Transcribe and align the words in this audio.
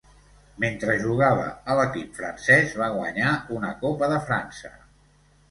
Mentre 0.61 0.95
jugava 1.03 1.43
a 1.73 1.75
l'equip 1.81 2.15
francès 2.21 2.73
va 2.85 2.89
guanyar 2.97 3.35
una 3.59 3.71
Copa 3.85 4.11
de 4.17 4.19
França. 4.33 4.75